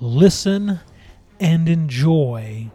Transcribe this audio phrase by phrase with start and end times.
[0.00, 0.80] listen
[1.38, 2.70] and enjoy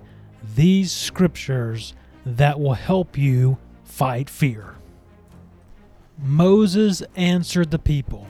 [0.56, 1.94] these scriptures
[2.26, 4.76] that will help you fight fear.
[6.18, 8.28] Moses answered the people,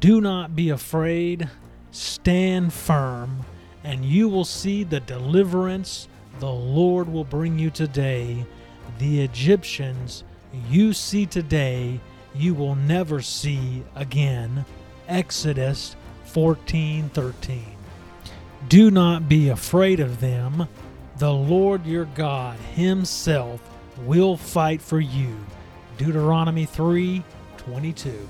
[0.00, 1.50] Do not be afraid,
[1.90, 3.44] stand firm,
[3.82, 6.08] and you will see the deliverance
[6.40, 8.44] the Lord will bring you today.
[8.98, 10.24] The Egyptians
[10.68, 12.00] you see today,
[12.34, 14.64] you will never see again.
[15.08, 17.73] Exodus 14:13.
[18.68, 20.68] Do not be afraid of them.
[21.18, 23.60] The Lord your God himself
[24.04, 25.36] will fight for you.
[25.98, 28.28] Deuteronomy 3:22.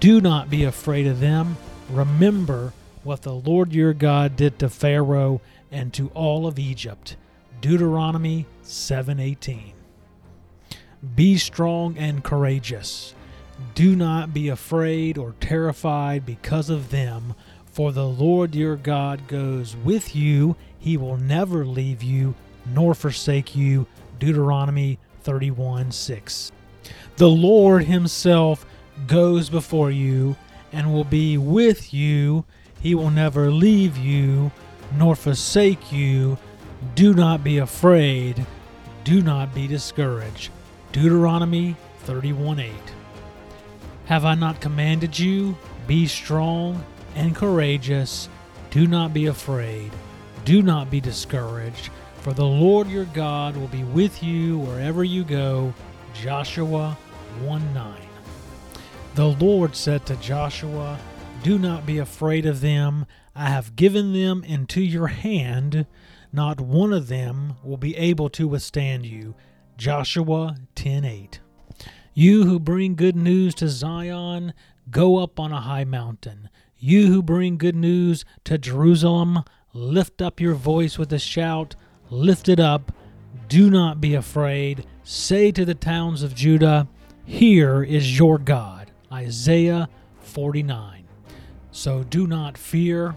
[0.00, 1.56] Do not be afraid of them.
[1.90, 2.72] Remember
[3.04, 5.40] what the Lord your God did to Pharaoh
[5.70, 7.16] and to all of Egypt.
[7.60, 9.74] Deuteronomy 7:18.
[11.14, 13.14] Be strong and courageous.
[13.74, 17.34] Do not be afraid or terrified because of them,
[17.76, 20.56] for the Lord your God goes with you.
[20.78, 23.86] He will never leave you nor forsake you.
[24.18, 26.52] Deuteronomy 31 6.
[27.18, 28.64] The Lord Himself
[29.06, 30.36] goes before you
[30.72, 32.46] and will be with you.
[32.80, 34.52] He will never leave you
[34.96, 36.38] nor forsake you.
[36.94, 38.46] Do not be afraid.
[39.04, 40.50] Do not be discouraged.
[40.92, 42.72] Deuteronomy 31 8.
[44.06, 45.58] Have I not commanded you?
[45.86, 46.82] Be strong
[47.16, 48.28] and courageous.
[48.70, 49.90] Do not be afraid.
[50.44, 55.24] Do not be discouraged, for the Lord your God will be with you wherever you
[55.24, 55.74] go.
[56.14, 56.96] Joshua
[57.40, 58.00] 1 9.
[59.16, 60.98] The Lord said to Joshua,
[61.42, 63.06] Do not be afraid of them.
[63.34, 65.86] I have given them into your hand.
[66.32, 69.34] Not one of them will be able to withstand you.
[69.76, 71.40] Joshua 10:8.
[72.14, 74.54] You who bring good news to Zion,
[74.90, 76.48] go up on a high mountain.
[76.86, 79.42] You who bring good news to Jerusalem,
[79.72, 81.74] lift up your voice with a shout,
[82.10, 82.92] lift it up.
[83.48, 84.86] Do not be afraid.
[85.02, 86.86] Say to the towns of Judah,
[87.24, 88.92] Here is your God.
[89.12, 89.88] Isaiah
[90.20, 91.08] 49.
[91.72, 93.16] So do not fear,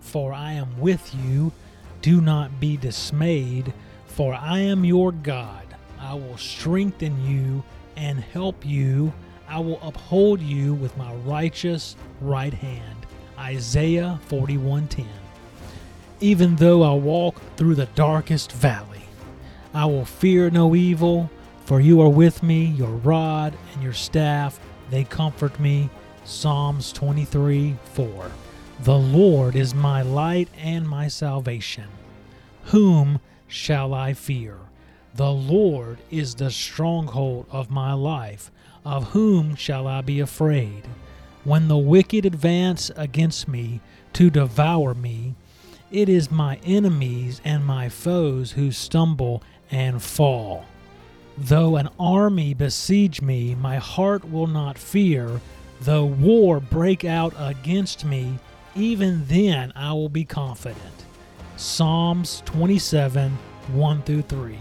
[0.00, 1.52] for I am with you.
[2.02, 3.72] Do not be dismayed,
[4.06, 5.76] for I am your God.
[6.00, 7.62] I will strengthen you
[7.94, 9.12] and help you.
[9.48, 13.03] I will uphold you with my righteous right hand.
[13.38, 15.06] Isaiah 41:10.
[16.20, 19.02] Even though I walk through the darkest valley,
[19.72, 21.30] I will fear no evil,
[21.64, 25.90] for you are with me, your rod and your staff, they comfort me.
[26.24, 28.30] Psalms 23 4.
[28.80, 31.88] The Lord is my light and my salvation.
[32.66, 34.58] Whom shall I fear?
[35.14, 38.50] The Lord is the stronghold of my life.
[38.84, 40.82] Of whom shall I be afraid?
[41.44, 43.82] When the wicked advance against me
[44.14, 45.34] to devour me,
[45.90, 50.64] it is my enemies and my foes who stumble and fall.
[51.36, 55.40] Though an army besiege me, my heart will not fear.
[55.82, 58.38] Though war break out against me,
[58.74, 61.04] even then I will be confident.
[61.56, 63.36] Psalms 27
[63.72, 64.58] 1 through 3.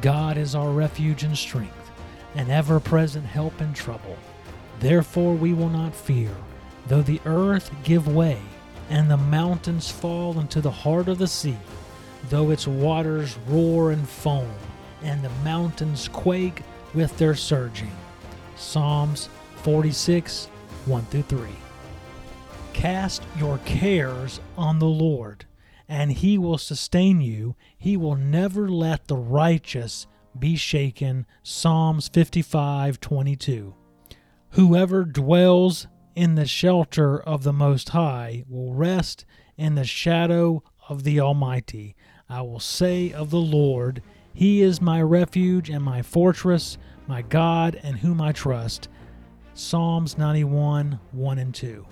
[0.00, 1.90] God is our refuge and strength,
[2.34, 4.16] an ever present help in trouble.
[4.80, 6.34] Therefore we will not fear,
[6.86, 8.38] though the earth give way,
[8.90, 11.58] and the mountains fall into the heart of the sea,
[12.28, 14.52] though its waters roar and foam,
[15.02, 16.62] and the mountains quake
[16.94, 17.90] with their surging.
[18.56, 19.28] Psalms
[19.62, 20.46] 46
[20.86, 21.48] 1 through 3.
[22.72, 25.44] Cast your cares on the Lord,
[25.88, 27.56] and he will sustain you.
[27.76, 30.06] He will never let the righteous
[30.38, 31.26] be shaken.
[31.42, 33.74] Psalms 55 22.
[34.52, 39.24] Whoever dwells in the shelter of the Most High will rest
[39.56, 41.94] in the shadow of the Almighty.
[42.28, 47.78] I will say of the Lord, He is my refuge and my fortress, my God
[47.82, 48.88] and whom I trust.
[49.52, 51.86] Psalms 91 1 and 2.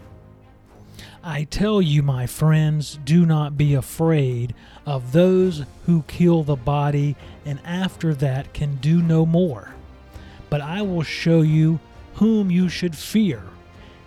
[1.22, 4.54] I tell you, my friends, do not be afraid
[4.86, 9.74] of those who kill the body and after that can do no more.
[10.48, 11.80] But I will show you
[12.16, 13.42] whom you should fear.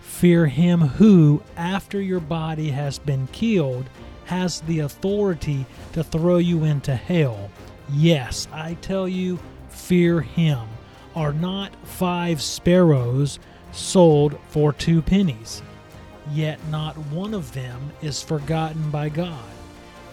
[0.02, 3.90] Fear him who, after your body has been killed,
[4.26, 7.50] has the authority to throw you into hell.
[7.94, 9.40] Yes, I tell you,
[9.70, 10.68] fear him.
[11.16, 13.40] Are not five sparrows
[13.72, 15.64] sold for two pennies?
[16.32, 19.50] Yet not one of them is forgotten by God.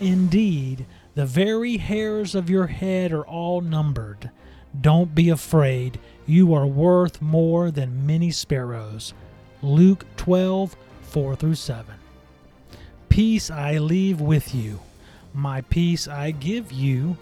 [0.00, 4.30] Indeed, the very hairs of your head are all numbered.
[4.80, 9.14] Don't be afraid, you are worth more than many sparrows.
[9.62, 11.94] Luke 12 4 through 7.
[13.08, 14.80] peace I leave with you,
[15.32, 17.16] my peace I give you.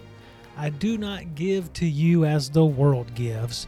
[0.56, 3.66] I do not give to you as the world gives.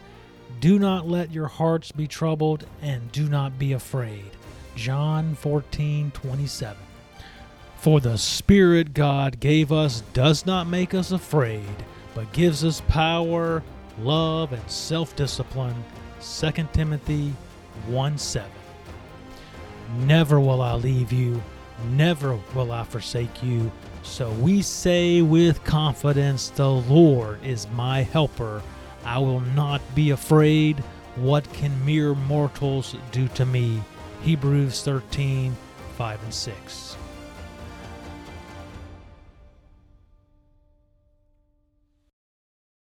[0.60, 4.30] Do not let your hearts be troubled, and do not be afraid.
[4.74, 6.76] John 14 27.
[7.76, 11.84] For the Spirit God gave us does not make us afraid,
[12.14, 13.62] but gives us power,
[14.00, 15.76] love, and self discipline.
[16.20, 17.32] 2 Timothy
[17.86, 18.50] 1 7.
[20.00, 21.42] Never will I leave you,
[21.90, 23.70] never will I forsake you.
[24.02, 28.62] So we say with confidence, The Lord is my helper.
[29.04, 30.78] I will not be afraid.
[31.16, 33.82] What can mere mortals do to me?
[34.22, 35.56] Hebrews 13
[35.96, 36.96] 5 and 6.